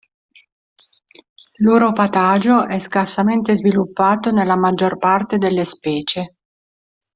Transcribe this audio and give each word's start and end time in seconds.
L'uropatagio 1.57 2.65
è 2.65 2.79
scarsamente 2.79 3.55
sviluppato 3.55 4.31
nella 4.31 4.57
maggior 4.57 4.97
parte 4.97 5.37
delle 5.37 5.63
specie. 5.63 6.35